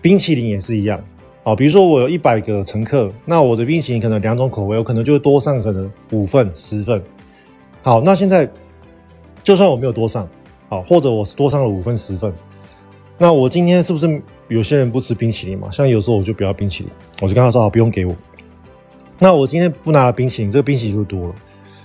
[0.00, 1.02] 冰淇淋也是一样。
[1.42, 7.02] 好，比如说我有一百个乘客，那我的冰淇淋可能两种口味，我可能就会多上可能五份、十份。
[7.82, 8.48] 好，那现在
[9.42, 10.28] 就算我没有多上，
[10.68, 12.32] 好，或者我是多上了五份、十份，
[13.16, 15.70] 那我今天是不是有些人不吃冰淇淋嘛？
[15.70, 18.14] 像有时候我就不要冰淇淋，我就跟他说好，不用给我。
[19.18, 21.34] 那我今天不拿了冰淇淋，这个冰淇淋就多了。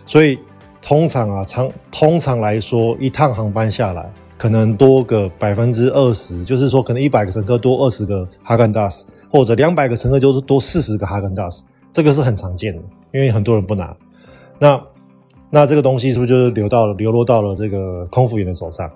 [0.06, 0.38] 所以
[0.82, 9.06] 通常啊，常通常来说，一趟航班下来可能多个百分之二十，就是说可能一百个乘客多二十个哈根达斯。
[9.30, 13.97] 或者两百个乘客就是多四十个哈根达斯，这个是很常见的，因为很多人不拿。
[14.60, 14.80] 那
[15.49, 18.88] 那这个东西是不是就是流到了流落到了这个空服员的手上？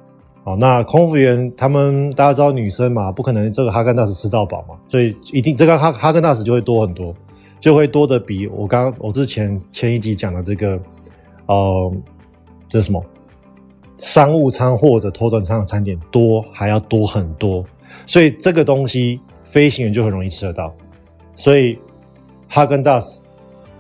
[0.48, 7.14] 好，那空服员他们大家知道女生嘛，不可能这个哈根达斯吃到饱嘛，所以一定这个哈哈根达斯就会多很多，
[7.60, 10.80] 就会多的比我刚我之前前一集讲的这个，
[11.48, 11.92] 呃，
[12.70, 13.04] 这是什么？
[13.98, 17.62] 商务舱或者头等舱的餐点多还要多很多，
[18.06, 20.74] 所以这个东西飞行员就很容易吃得到。
[21.36, 21.78] 所以
[22.48, 23.20] 哈根达斯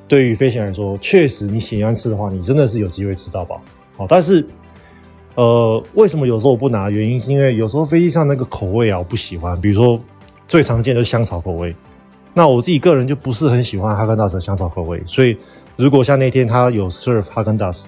[0.06, 3.62] 对于飞行员来说，确实你喜欢吃的话，你真的是有机会吃到饱。
[3.95, 4.45] 好，但是
[5.38, 6.89] 呃，为什么有时候我不拿？
[6.89, 9.60] 原因是因为有时候飞机上那个口味啊，我不喜欢。
[9.62, 10.00] 比如说
[10.47, 11.76] 最常见的是香草口味，
[12.34, 15.02] 那我自己个人就不是很喜欢哈根达斯的香草口味。
[15.06, 15.38] 所以
[15.76, 17.88] 如果像那天他有 serve 哈根达斯。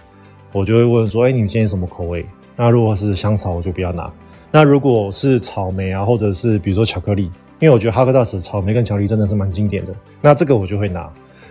[0.52, 2.26] 我就会问说：“哎，你们今天什么口味？
[2.56, 4.12] 那如果是香草，我就不要拿。
[4.50, 7.26] 那如果是草莓啊，或者是比如说巧克力，
[7.60, 9.94] 因为我觉得哈根达斯草莓跟巧克力真的是蛮经典的。
[10.22, 11.08] 那这个我就会拿。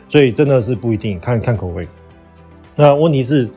[0.08, 1.86] 所以真的是不一定，看看口味。
[2.74, 3.48] 那问题是，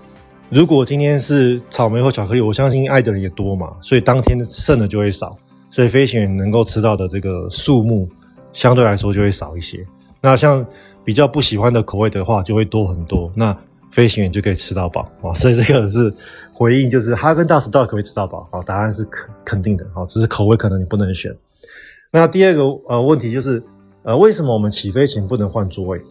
[0.51, 5.33] 如果今天是草莓或巧克力，我相信爱的人也多嘛，所以当天剩的就会少，
[5.69, 8.05] 所以飞行员能够吃到的这个数目
[8.51, 9.79] 相对来说就会少一些。
[10.19, 10.63] 那像
[11.05, 13.31] 比较不喜欢的口味的话，就会多很多。
[13.33, 13.57] 那
[13.91, 16.13] 飞行员就可以吃到饱啊，所以这个是
[16.51, 18.61] 回应，就是哈根达斯到底可不可以吃到饱啊？
[18.63, 21.33] 答案是肯肯定的啊，只是口味可能你不能选。
[22.11, 23.63] 那第二个呃问题就是
[24.03, 26.01] 呃为什么我们起飞前不能换座位？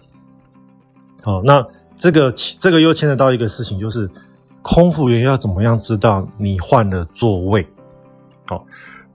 [1.21, 1.63] 好，那
[1.95, 4.09] 这个这个又牵扯到一个事情，就是
[4.63, 7.67] 空服员要怎么样知道你换了座位？
[8.47, 8.65] 好，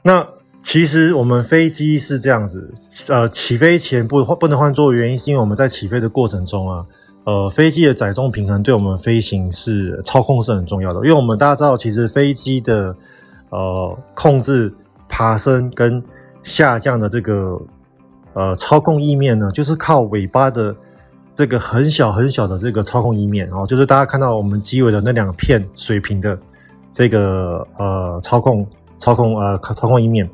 [0.04, 0.26] 那
[0.62, 2.74] 其实我们飞机是这样子，
[3.08, 6.86] 呃，起飞前不不能换座位，原因是因为我们在起飞的过程中啊。
[7.26, 12.96] 呃，飞机的载重平衡对我们飞行是操控是很重要的，因为我们大家知道，其实飞机的
[13.50, 14.72] 呃控制
[15.10, 16.04] 爬升跟
[16.44, 17.60] 下降的这个
[18.34, 20.76] 呃操控翼面呢，就是靠尾巴的
[21.36, 26.40] 这个很小很小的这个操控翼面，哦就是大家看到我们机尾的那两片水平的
[26.92, 28.66] 这个呃操控
[28.98, 30.30] 操控呃操控翼面。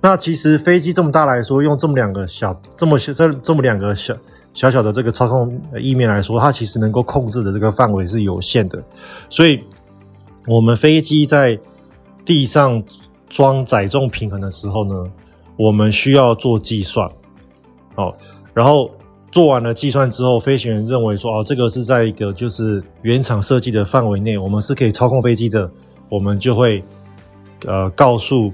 [0.00, 4.16] 那其实飞机这么大来说，用这么两个小这么小这这么两个小
[4.54, 8.82] 小小的这个操控翼面来说，它其实能够控制的这个范围是有限的。
[9.28, 9.62] 所以，
[10.46, 11.56] 我们飞机在
[12.24, 12.82] 地上
[13.28, 14.94] 装载重平衡的时候呢，
[15.56, 17.08] 我们需要做计算。
[17.94, 18.14] 哦，
[18.54, 18.90] 然后
[19.30, 25.70] 做完了计算之后，飞行员认为说，哦，这个是在一个就是原厂设计的范围内，我们是可以操控飞机的，
[26.08, 26.82] 我们就会
[27.66, 28.52] 呃告诉。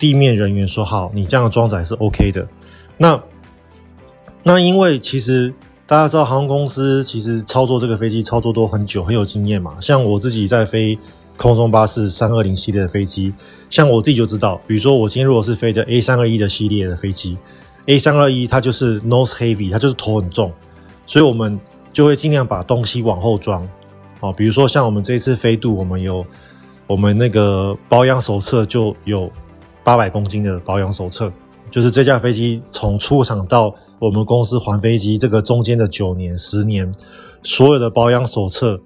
[0.00, 2.46] 地面人员说：“好，你这样装载是 OK 的。
[2.96, 3.20] 那
[4.44, 5.52] 那因为其实
[5.88, 9.74] 大家知道，航空公司其实操作这个飞机操作都很久，很有经验嘛。
[9.80, 10.96] 像我自己在飞
[11.36, 13.34] 空中巴士三二零系列的飞机，
[13.68, 17.36] 像我自己就知道，比如说我今天如果是飞的 A 三二一的系列的飞机
[17.88, 20.50] ，A 三二一它就是 nose heavy，它就是头很重，
[21.04, 21.60] 所以我们
[21.92, 23.68] 就会尽量把东西往后装。
[24.20, 26.24] 哦，比如说像我们这次飞度，我们有
[26.86, 29.28] 我们那个保养手册就有。”
[29.84, 31.32] 八百公斤的保养手册，
[31.70, 36.92] 就是这架飞机从出厂到我们公司还飞机这个中间的九年、十年，
[37.42, 38.78] 所有的保养手册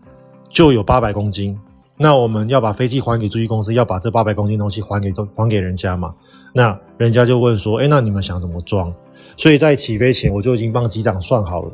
[0.48, 1.58] 就有八百公斤。
[2.02, 6.10] 那我们要把飞机还给租机公司，要把这八百公斤东西还给还给人家嘛？
[6.52, 8.92] 那人家就问说：“哎，那你们想怎么装？”
[9.38, 11.70] 所以在起飞前，我就已经帮机长算好了。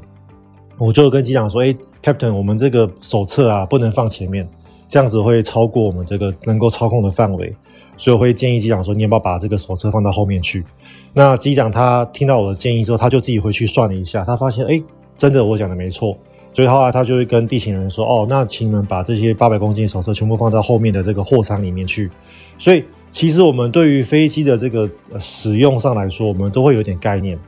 [0.76, 4.46] 我就跟机长说：“哎，Captain，我们这个手册啊，不能放前面。”
[4.86, 7.54] 这样子会超过我们这个能够操控的范围，
[7.96, 10.64] 所以我会建议机长说：“你要不要把这个手册放到后面去？”
[11.12, 14.82] 那机长他听到我的建议之后，他就自己回去算了一下，他发现，哎，
[15.14, 16.16] 真的我讲的没错，
[16.58, 22.10] 所以后来他就会跟地勤人说：“哦，那请你们把这些八百公斤的手册全部放到后面的这个货舱里面去。”
[22.58, 24.90] 所以其实我们对于飞机的这个
[25.20, 27.38] 使用上来说，我们都会有点概念。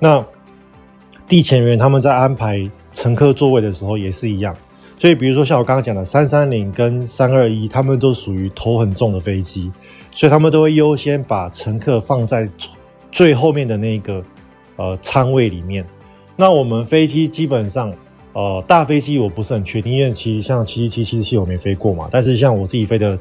[0.00, 0.20] 那
[1.28, 4.52] 地勤人员他们在安排乘客座位的时候也是一样。
[4.98, 9.70] 所以，比如说像我刚刚讲的三三零跟三二一，他们都属于头很重的飞机，
[10.10, 12.50] 所以他们都会优先把乘客放在
[13.12, 14.24] 最后面的那个
[14.74, 15.86] 呃舱位里面。
[16.34, 17.94] 那我们飞机基本上，
[18.36, 22.06] 呃，大飞机我不是很确定，因为其实像七七七、七七我没飞过嘛。
[22.10, 23.18] 但是像我自己飞的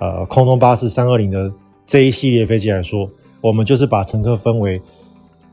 [0.00, 1.48] 呃空中巴士三二零的
[1.86, 3.08] 这一系列飞机来说，
[3.40, 4.82] 我们就是把乘客分为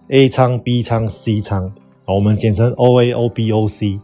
[0.07, 1.71] A 舱、B 舱、C 舱，
[2.07, 3.99] 我们简称 O A、O B、O C。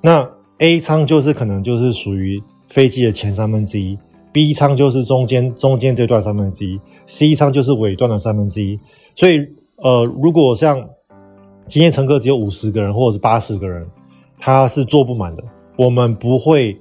[0.00, 3.98] 那 A 舱就是可能就是属于飞机的前三分之一
[4.32, 8.80] ，B 舱就是中间中间这段三分之一，C 舱就是尾段的三分之一。
[9.14, 9.46] 所以，
[9.76, 10.88] 呃，如果像
[11.68, 13.86] 今天乘客只有五十个人或者是八十个人，
[14.46, 15.42] 他是坐不满的。
[15.74, 16.78] 我们不会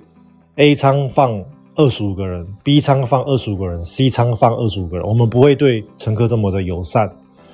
[0.57, 1.41] A 仓放
[1.75, 5.07] 二十五个人，B 仓放二十五个人，C 仓放二十五个人。
[5.07, 7.07] 我们不会对乘客这么的友善，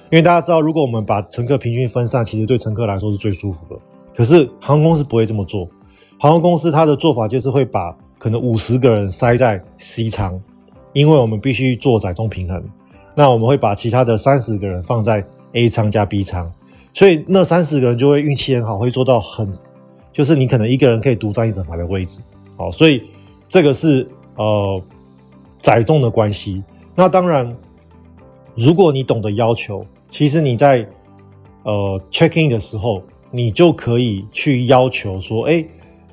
[0.10, 3.80] 因为大家知道，如果我们把乘客平均分散，其实对乘客来说是最舒服的。
[4.12, 5.68] 可是航空公司不会这么做。
[6.18, 10.42] 航空公司它的做法就是会把可能五十个人塞在 C 舱，
[10.92, 12.64] 因为我们必须做载重平衡。
[13.14, 16.52] 那我们会把其他的三十个人放在 A 舱加 B 舱，
[16.94, 19.48] 所以那三十个人就会运气很好，会做到很，
[20.12, 22.22] 就是你可能一个人可以独占一整排的位置。
[22.58, 23.04] 好，所以
[23.48, 24.82] 这个是呃
[25.62, 26.64] 载重的关系。
[26.96, 27.56] 那当然，
[28.56, 30.88] 如果你懂得要求，其实你在
[31.64, 35.66] 呃 check in 的时候，你就可以去要求说，哎。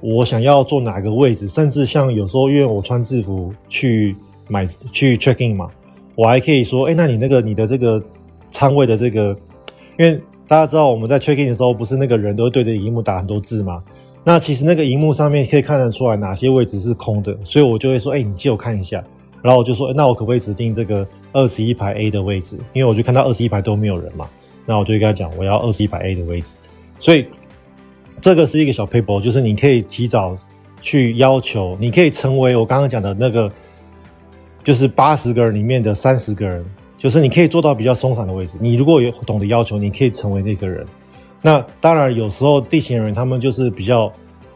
[0.02, 4.14] 我想要坐哪个位置，甚至像有时候，因为我穿制服去
[4.46, 5.70] 买去 check in 嘛，
[6.14, 8.00] 我还可以说，哎，那你那个你的这个
[8.50, 9.34] 仓位的这个，
[9.98, 13.82] 因为大家知道我们在 check in 的时候，不是那个人都会对着荧幕打很多字吗？
[14.24, 19.02] 那其实那个荧幕上面可以看得出来哪些位置是空的，所以我就会说，哎，你借我看一下，
[19.42, 22.58] 然后我就说，那我可不可以指定这个二十一排 A 的位置？
[22.72, 24.28] 因为我就看到二十一排都没有人嘛，
[24.64, 26.56] 那我就跟他讲，我要二十一排 A 的位置，
[26.98, 27.26] 所以。
[28.18, 30.36] 这个是一个小 paper，就是你可以提早
[30.80, 33.52] 去要求，你可以成为我刚刚讲的那个，
[34.64, 36.64] 就是八十个人里面的三十个人，
[37.06, 38.58] 就是你可以做到比较松散的位置。
[38.60, 40.84] 你如果有懂得要求，你可以成为那个人。
[41.40, 44.12] 那当然，有时候地勤人员他们就是比较，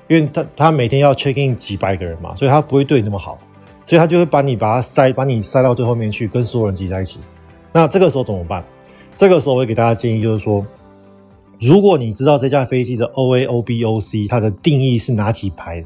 [0.09, 3.39] 因为他他每天要 check in 几百个人嘛，所以他不会对你那么好，
[3.87, 7.21] 所以他就会把你把他塞，把你塞到最后面去，跟所有人挤在一起。
[7.73, 8.65] 那这个时候怎么办？
[9.15, 10.67] 这个时候我会给大家建议，就是说。
[11.61, 15.85] 如果你知道这架飞机的 O A O B O C 它的定义是哪几排，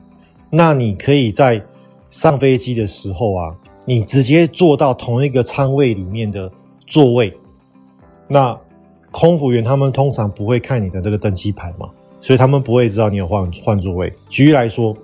[0.49, 1.61] 那你可以在
[2.09, 3.53] 上飞机的时候啊，
[3.85, 6.51] 你直接坐到同一个舱位里面的
[6.87, 7.37] 座位。
[8.27, 8.59] 那
[9.11, 11.89] 空服员他们通常不会看你的这个登机牌嘛，
[12.21, 14.13] 所以他们不会知道你有换换座位。
[14.29, 14.97] 举例来说，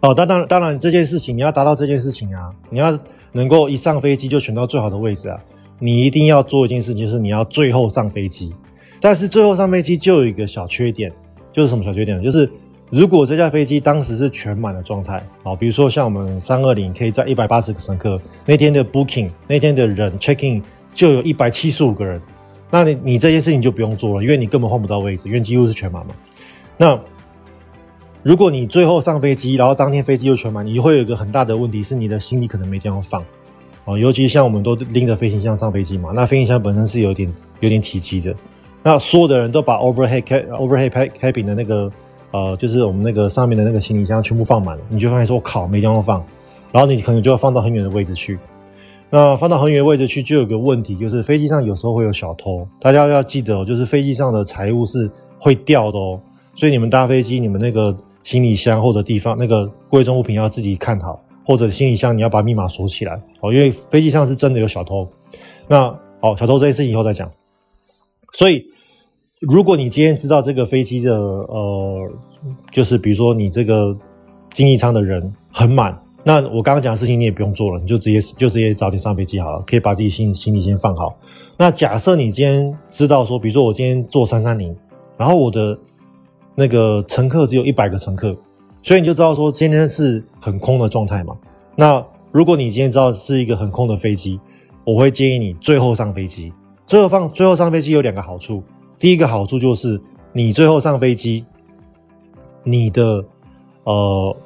[0.00, 2.98] 哦，当当当然这件事情你要达到这件事情啊，你要
[3.32, 5.38] 能够一上飞机就选到最好的位置啊，
[5.78, 8.54] 你一定要做一件事情，就是你要最后上飞机。
[9.00, 11.12] 但是最后上飞机就有一个小缺点，
[11.52, 12.22] 就是什么小缺点？
[12.22, 12.50] 就是
[12.90, 20.62] 如果这架飞机当时是全满的状态，啊，比如说像我们三二零可以在一百八十个乘客，那天的 booking 那天的人 checking
[20.94, 22.20] 就有一百七十五个人，
[22.70, 26.14] 那你你这件事情就不用做了，因为你根本换不到位置，因为几乎是全满嘛。
[26.78, 26.98] 那
[28.22, 33.22] 如果你最后上飞机，然后当天飞机又全满，你会有一个很大的问题是你的行李可能没地方放，
[33.84, 38.34] 啊，尤其像我们都拎着飞行箱上飞机嘛，那飞行箱本身是有点有点体积的。
[38.82, 41.90] 那所有的人都把 overhead overhead cabin 的那个
[42.30, 46.24] 呃，就是我们那个上面的那个行李箱全部放满了，你就发现说，我靠，没地方放，
[46.72, 48.38] 然后你可能就要放到很远的位置去。
[49.10, 56.20] 那放到很远的位置去，就有个问题，就是飞机上有时候会有小偷，大家要记得哦，就是飞机上的财物是会掉的哦，
[56.54, 65.08] 所以你们搭飞机，你们那个行李箱或者地方那个贵重物品要自己看好，或者行李箱你要把密码锁起来哦，因为飞机上是真的有小偷。
[65.66, 65.88] 那
[66.20, 67.30] 好，小偷这件事以后再讲。
[68.34, 68.62] 所以，
[69.40, 72.10] 如果你今天知道这个飞机的呃，
[72.72, 73.96] 就是比如说你这个
[74.52, 81.16] 经济舱的人很满，那我刚刚讲的事情你也不用做了，你就直接就直接早点上飞机好了，可以把自己行行李先放好。
[81.56, 84.74] 那假设你今天知道说，比如说我今天坐三三零，
[85.16, 85.78] 然后我的
[86.56, 88.36] 那个乘客只有一百个乘客，
[88.82, 91.36] 所以你就知道说今天是很空的状态嘛。
[91.76, 94.40] 那如果你今天知道是一个很空的飞机，
[94.84, 96.52] 我会建议你最后上飞机。
[96.84, 98.64] 最后放最后上飞机有两个好处，
[98.98, 100.00] 第一个好处就是
[100.32, 101.44] 你最后上飞机，
[102.64, 103.24] 你的
[103.84, 104.36] 呃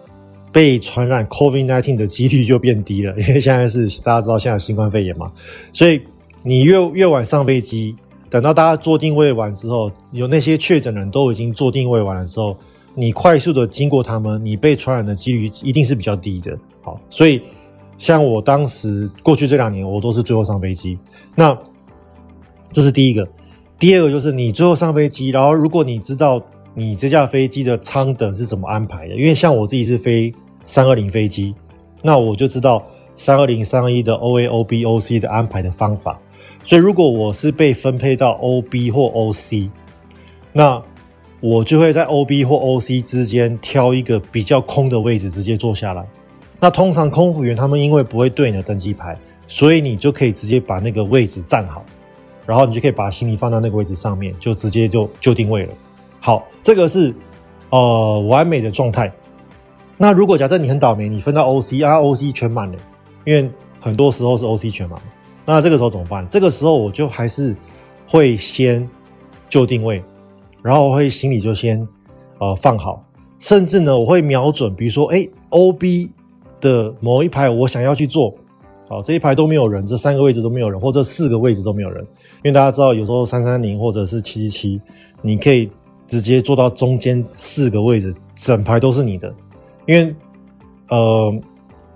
[0.53, 5.33] 被传染 COVID-19 的几率就变低了， 因为现在是大家知道现在新冠肺炎嘛，
[5.73, 6.03] 所以
[6.43, 7.97] 你越越晚上飞机，
[8.29, 12.57] 等到大家做定位完之后，有那些确诊人都已经做定位完的时候，
[12.95, 16.59] 你快速的经过他们，你被传染的几率一定是比较低的。
[16.83, 17.41] 好，所以
[17.97, 20.99] 像我当时过去这两年，我都是最后上飞机，
[21.35, 21.57] 那。
[22.75, 23.29] 这是第一个，
[23.83, 26.41] 第二个就是你最后上飞机，然后如果你知道
[26.73, 30.33] 你这架飞机的舱等是怎么安排的，因为像我自己是飞
[30.65, 31.53] 三二零飞机，
[32.01, 32.81] 那我就知道
[33.17, 36.17] 三二零、三二一的 O A、O B、O C 的安排的方法。
[36.63, 39.69] 所以如果我是被分配到 O B 或 O C，
[40.53, 40.81] 那
[41.41, 46.07] 我就会在 O B 或 O C 之间挑一个比较空的位置直接坐下来。
[46.61, 49.19] 那通常空服员他们因为不会对你的登机牌，
[49.49, 51.85] 所以你就可以直接把那个位置站好。
[52.47, 55.73] 然后你就可以把行李放到那个位置上面，就直接就就定位了。
[56.21, 57.15] 好，这个是
[57.71, 59.13] 呃完美的状态。
[59.97, 62.79] 那如果假设你很倒霉，你分到 OC 啊，OC 全满了，
[63.25, 63.49] 因为
[63.81, 65.01] 很多时候是 OC 全满。
[65.45, 66.27] 那这个时候怎么办？
[66.29, 67.55] 这个时候我就还是
[68.09, 68.89] 会先
[69.49, 70.03] 就定位，
[70.63, 71.87] 然后我会行李就先
[72.39, 73.05] 呃放好，
[73.39, 76.11] 甚至呢我会瞄准，比如说哎 OB
[76.61, 78.35] 的某一排我想要去做。
[78.93, 84.81] 好，这一排都没有人，这三个位置都没有人，或者四个位置都没有人，因为大家知道，有时候三三零或者是七七七，
[85.23, 85.71] 你可以
[86.07, 89.35] 直接坐到中间四个位置，整排都是你的，
[89.87, 90.15] 因为
[90.91, 91.35] 呃，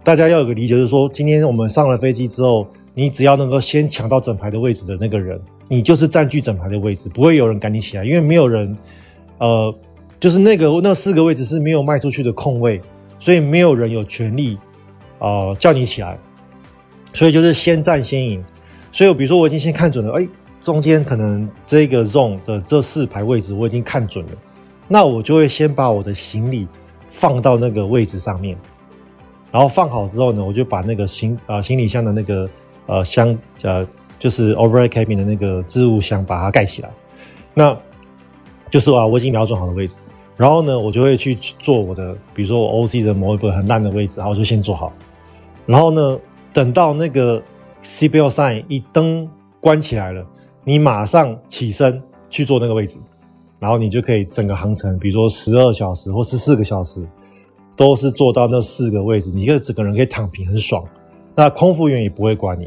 [0.03, 5.39] 大家要有个理解，就是说，今天我们上了飞机之后，你只要能够先抢到整排的位置的那个人，
[5.69, 8.75] 你就是占据整排的位置，不会有人赶你起来，因为没有人，
[9.37, 9.75] 呃，
[10.19, 12.81] 就是那个那四个位置是没有卖出去的空位，
[13.19, 14.57] 所以没有人有权利，
[15.19, 16.19] 呃，叫你起来，
[17.17, 18.45] 所以就是先占先赢。
[18.93, 20.29] 所以比如说我已经先看准了，哎，
[20.61, 24.33] 中间可能这个 zone 的这四排位置我已经看准了，
[24.87, 26.69] 那我就会先把我的行李
[27.09, 28.57] 放到那个位置上面，
[29.51, 32.49] 然后放好之后呢，我就把那个行呃行李箱的那个。
[32.89, 33.85] 呃，箱呃，
[34.17, 36.91] 就是 overhead cabin 的那个置物箱，把它盖起来。
[37.53, 37.77] 那
[38.71, 39.97] 就是啊，我已经瞄准好的位置。
[40.37, 44.93] 然后呢，我就会去做我的，比如说我 OC 的某一个很烂的位置，然后我就先做好。
[45.67, 46.17] 然后呢，
[46.57, 47.43] 等到那个
[47.83, 49.29] seatbelt sign 一灯
[49.61, 50.25] 关起来了，
[50.65, 52.99] 你马上起身去坐那个位置，
[53.59, 57.07] 然后你就可以整个航程，比如说十二小时或十四个小时，
[57.77, 60.83] 都是坐到那四个位置，你就整个人可以躺平，很爽。
[61.35, 62.67] 那空服员也不会管你，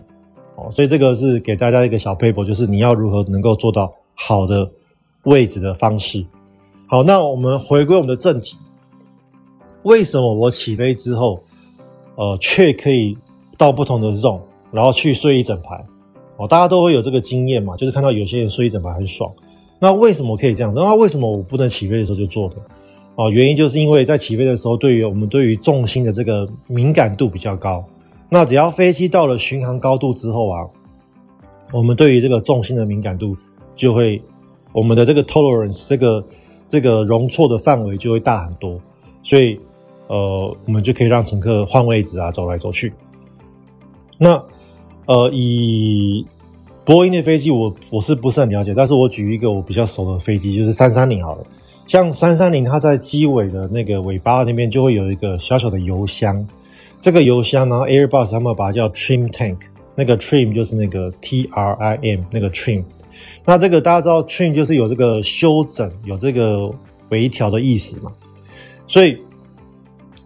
[0.56, 4.70] 哦，所以这个是给大家一个小 paper，就是你要如何能够做到好的
[5.24, 6.24] 位置的方式。
[6.86, 8.56] 好，那我们回归我们的正题，
[9.82, 11.42] 为什么我起飞之后，
[12.14, 13.18] 呃，却可以
[13.60, 14.40] 到不同的 zone，
[14.72, 15.86] 然后去睡一整排？
[16.38, 19.30] 哦，大家都会有这个经验嘛，就是看到有些人睡一整排很爽。
[19.80, 20.74] 那为什么可以这样？
[20.74, 22.56] 那为什么我不能起飞的时候就做的？
[23.16, 27.84] 哦，原因就是因为在起飞的时候，对于我们对于重心的这个敏感度比较高。
[28.30, 30.66] 那只要飞机到了巡航高度之后啊，
[31.74, 33.36] 我们对于这个重心的敏感度
[33.76, 34.22] 就会，
[34.72, 36.26] 我们的这个 tolerance 这个
[36.70, 38.80] 这个容错的范围就会大很多，
[39.22, 39.60] 所以
[40.08, 42.94] 呃，我们就可以让乘客换位置啊，走来走去。
[44.20, 44.46] 那
[45.08, 46.24] 呃，以
[46.86, 48.74] 波音的飞机，我我是不是很了解？
[48.76, 51.44] 但是我举一个我比较熟的飞机，就是三三零好了。
[51.88, 56.48] 像三三零，它在机尾的那个尾巴那边就会有一个小小的油箱。
[57.00, 59.58] 这个油箱，然后 Airbus 他们把它叫 trim tank，
[59.96, 62.84] 那个 trim 就是那个 T R I M 那个 trim。
[63.46, 66.70] 那这个大家知道 trim 就是有这个修整、有这个
[67.10, 68.12] 微调的意思嘛？
[68.86, 69.18] 所以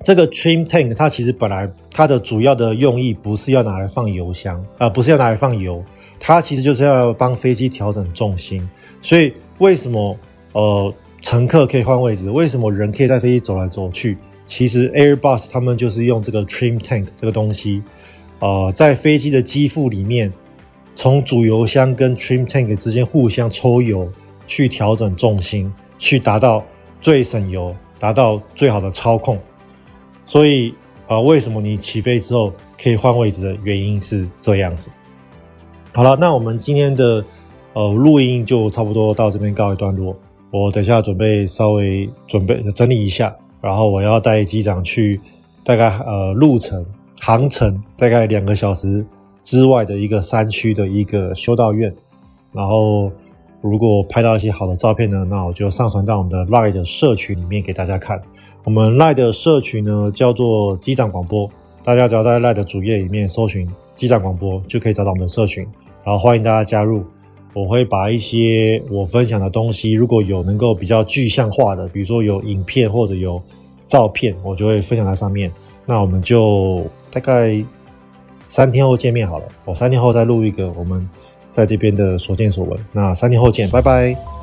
[0.03, 5.83] 这个 trim tank 它其实本来它的主要的用意不是要拿来放油箱啊、呃，不是要拿来放油，
[6.19, 8.67] 它其实就是要帮飞机调整重心。
[9.01, 10.17] 所以为什么
[10.51, 12.29] 呃乘客可以换位置？
[12.29, 14.17] 为什么人可以在飞机走来走去？
[14.45, 17.81] 其实 Airbus 他们就是用这个 trim tank 这个东西，
[18.39, 20.31] 呃，在飞机的机腹里面，
[20.95, 24.11] 从主油箱跟 trim tank 之间互相抽油，
[24.45, 26.61] 去调整重心，去达到
[26.99, 29.39] 最省油，达到最好的操控。
[30.23, 30.73] 所以
[31.05, 32.51] 啊、为什么你起飞之后
[32.81, 34.89] 可以换位置的原因是这样子。
[35.93, 37.23] 好了，那我们今天的
[37.73, 40.15] 呃录音就差不多到这边告一段落。
[40.49, 43.35] 我等下准备稍微准备整理一下。
[43.61, 45.21] 然后我要带机长去，
[45.63, 46.83] 大概呃路程
[47.19, 49.05] 航程大概两个小时
[49.43, 51.93] 之外的一个山区的一个修道院。
[52.51, 53.11] 然后
[53.61, 58.19] 如果拍到一些好的照片呢，那我就上传到我们的 Line 的社群里面给大家看。
[58.63, 61.49] 我们 Line 的社群呢叫做机长广播，
[61.83, 65.65] 大家只要在 Line 的主页里面搜寻机长广播，就可以找到我们的社群。
[66.03, 67.03] 然后欢迎大家加入。
[67.55, 73.39] 我会把一些我分享的东西，如果有能够比较具象化的，比如说有影片或者有
[73.85, 75.51] 照片，我就会分享在上面。
[75.85, 77.63] 那我们就大概
[78.47, 79.45] 三天后见面好了。
[79.65, 81.07] 我三天后再录一个我们
[81.51, 82.79] 在这边的所见所闻。
[82.91, 84.42] 那三天后见，拜拜。